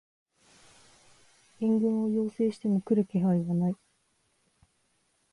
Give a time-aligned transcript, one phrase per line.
[1.59, 3.75] 援軍を要請しても来る気配はない